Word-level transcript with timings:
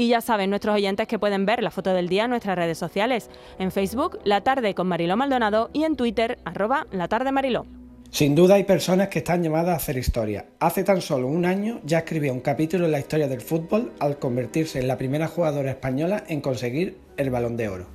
Y 0.00 0.08
ya 0.08 0.22
saben 0.22 0.48
nuestros 0.48 0.76
oyentes 0.76 1.06
que 1.06 1.18
pueden 1.18 1.44
ver 1.44 1.62
la 1.62 1.70
foto 1.70 1.92
del 1.92 2.08
día 2.08 2.24
en 2.24 2.30
nuestras 2.30 2.56
redes 2.56 2.78
sociales, 2.78 3.28
en 3.58 3.70
Facebook, 3.70 4.18
La 4.24 4.40
Tarde 4.40 4.74
con 4.74 4.88
Mariló 4.88 5.14
Maldonado 5.14 5.68
y 5.74 5.84
en 5.84 5.94
Twitter, 5.94 6.38
arroba 6.46 6.86
La 6.90 7.06
Tarde 7.06 7.32
Mariló. 7.32 7.66
Sin 8.08 8.34
duda 8.34 8.54
hay 8.54 8.64
personas 8.64 9.08
que 9.08 9.18
están 9.18 9.42
llamadas 9.42 9.74
a 9.74 9.76
hacer 9.76 9.98
historia. 9.98 10.46
Hace 10.58 10.84
tan 10.84 11.02
solo 11.02 11.26
un 11.26 11.44
año 11.44 11.82
ya 11.84 11.98
escribió 11.98 12.32
un 12.32 12.40
capítulo 12.40 12.86
en 12.86 12.92
la 12.92 12.98
historia 12.98 13.28
del 13.28 13.42
fútbol 13.42 13.92
al 13.98 14.18
convertirse 14.18 14.78
en 14.78 14.88
la 14.88 14.96
primera 14.96 15.28
jugadora 15.28 15.68
española 15.68 16.24
en 16.28 16.40
conseguir 16.40 16.96
el 17.18 17.28
balón 17.28 17.58
de 17.58 17.68
oro. 17.68 17.86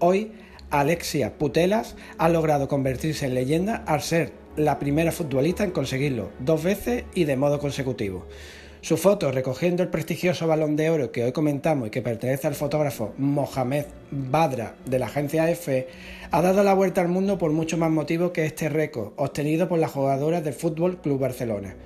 Hoy, 0.00 0.32
Alexia 0.70 1.38
Putelas 1.38 1.94
ha 2.18 2.28
logrado 2.28 2.66
convertirse 2.66 3.26
en 3.26 3.34
leyenda 3.34 3.84
al 3.86 4.02
ser 4.02 4.32
la 4.56 4.80
primera 4.80 5.12
futbolista 5.12 5.62
en 5.62 5.70
conseguirlo 5.70 6.30
dos 6.40 6.64
veces 6.64 7.04
y 7.14 7.22
de 7.22 7.36
modo 7.36 7.60
consecutivo. 7.60 8.26
Su 8.82 8.96
foto 8.96 9.30
recogiendo 9.30 9.84
el 9.84 9.90
prestigioso 9.90 10.48
balón 10.48 10.74
de 10.74 10.90
oro 10.90 11.12
que 11.12 11.22
hoy 11.22 11.30
comentamos 11.30 11.86
y 11.86 11.90
que 11.92 12.02
pertenece 12.02 12.48
al 12.48 12.56
fotógrafo 12.56 13.14
Mohamed 13.16 13.84
Badra 14.10 14.74
de 14.84 14.98
la 14.98 15.06
agencia 15.06 15.48
EFE 15.48 15.86
ha 16.32 16.42
dado 16.42 16.64
la 16.64 16.74
vuelta 16.74 17.00
al 17.00 17.06
mundo 17.06 17.38
por 17.38 17.52
mucho 17.52 17.78
más 17.78 17.92
motivos 17.92 18.32
que 18.32 18.44
este 18.44 18.68
récord 18.68 19.12
obtenido 19.14 19.68
por 19.68 19.78
las 19.78 19.92
jugadoras 19.92 20.42
del 20.42 20.54
Fútbol 20.54 21.00
Club 21.00 21.20
Barcelona. 21.20 21.76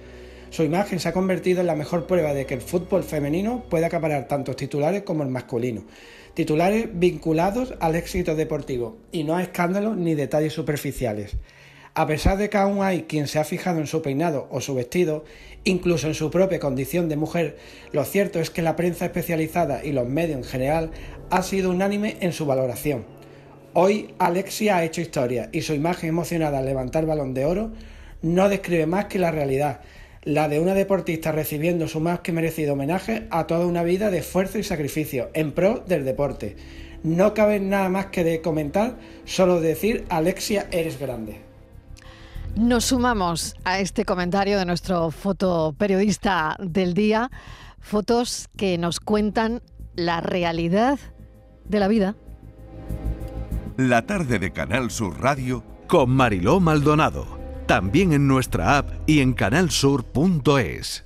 Su 0.49 0.63
imagen 0.63 0.99
se 0.99 1.11
ha 1.11 1.13
convertido 1.13 1.61
en 1.61 1.67
la 1.67 1.75
mejor 1.75 2.07
prueba 2.07 2.33
de 2.33 2.47
que 2.47 2.55
el 2.55 2.63
fútbol 2.63 3.05
femenino 3.05 3.65
puede 3.69 3.85
acaparar 3.85 4.27
tantos 4.27 4.57
titulares 4.57 5.03
como 5.03 5.23
el 5.23 5.29
masculino. 5.29 5.85
Titulares 6.33 6.89
vinculados 6.95 7.75
al 7.79 7.95
éxito 7.95 8.35
deportivo 8.35 8.97
y 9.13 9.25
no 9.25 9.37
a 9.37 9.43
escándalos 9.43 9.99
ni 9.99 10.15
detalles 10.15 10.55
superficiales. 10.55 11.37
A 11.99 12.07
pesar 12.07 12.37
de 12.37 12.51
que 12.51 12.59
aún 12.59 12.85
hay 12.85 13.05
quien 13.05 13.27
se 13.27 13.39
ha 13.39 13.45
fijado 13.45 13.81
en 13.81 13.87
su 13.87 14.03
peinado 14.03 14.49
o 14.51 14.61
su 14.61 14.75
vestido, 14.75 15.25
incluso 15.65 16.09
en 16.09 16.13
su 16.13 16.31
propia 16.31 16.61
condición 16.61 17.09
de 17.09 17.17
mujer, 17.17 17.57
lo 17.91 18.05
cierto 18.05 18.39
es 18.39 18.51
que 18.51 18.61
la 18.61 18.77
prensa 18.77 19.07
especializada 19.07 19.83
y 19.83 19.93
los 19.93 20.07
medios 20.07 20.37
en 20.37 20.45
general 20.45 20.91
ha 21.31 21.43
sido 21.43 21.71
unánime 21.71 22.19
en 22.21 22.35
su 22.35 22.45
valoración. 22.45 23.07
Hoy 23.73 24.15
Alexia 24.19 24.77
ha 24.77 24.85
hecho 24.85 25.01
historia 25.01 25.49
y 25.53 25.63
su 25.63 25.73
imagen 25.73 26.11
emocionada 26.11 26.59
al 26.59 26.67
levantar 26.67 27.07
balón 27.07 27.33
de 27.33 27.47
oro 27.47 27.71
no 28.21 28.51
describe 28.51 28.85
más 28.85 29.07
que 29.07 29.19
la 29.19 29.31
realidad, 29.31 29.81
la 30.23 30.51
de 30.51 30.61
una 30.61 30.75
deportista 30.75 31.33
recibiendo 31.33 31.89
su 31.89 32.01
más 32.01 32.21
que 32.21 32.31
merecido 32.31 32.75
homenaje 32.75 33.27
a 33.31 33.47
toda 33.47 33.65
una 33.65 33.83
vida 33.83 34.11
de 34.11 34.19
esfuerzo 34.19 34.59
y 34.59 34.65
sacrificio 34.65 35.31
en 35.33 35.53
pro 35.53 35.83
del 35.87 36.05
deporte. 36.05 36.57
No 37.03 37.33
cabe 37.33 37.59
nada 37.59 37.89
más 37.89 38.07
que 38.07 38.23
de 38.23 38.43
comentar, 38.43 38.99
solo 39.25 39.63
decir 39.63 40.05
Alexia 40.11 40.67
eres 40.71 41.01
grande. 41.01 41.56
Nos 42.57 42.87
sumamos 42.87 43.55
a 43.65 43.81
este 43.81 44.07
comentario 44.07 44.59
de 44.59 44.65
nuestro 44.65 45.11
fotoperiodista 45.11 46.57
del 46.59 46.95
día, 46.95 47.31
fotos 47.81 48.49
que 48.57 48.79
nos 48.79 48.99
cuentan 48.99 49.61
la 49.95 50.23
realidad 50.23 50.99
de 51.67 51.81
la 51.81 51.89
vida. 51.89 52.17
La 53.77 54.07
tarde 54.07 54.39
de 54.39 54.53
Canal 54.53 54.91
Sur 54.91 55.21
Radio 55.21 55.63
con 55.87 56.11
Mariló 56.11 56.59
Maldonado, 56.59 57.39
también 57.67 58.15
en 58.15 58.27
nuestra 58.27 58.79
app 58.79 58.91
y 59.07 59.21
en 59.21 59.35
canalsur.es. 59.35 61.06